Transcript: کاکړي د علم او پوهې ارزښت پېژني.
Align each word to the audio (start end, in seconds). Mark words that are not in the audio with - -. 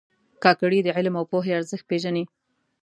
کاکړي 0.43 0.79
د 0.83 0.89
علم 0.97 1.13
او 1.19 1.25
پوهې 1.31 1.51
ارزښت 1.59 1.85
پېژني. 1.89 2.23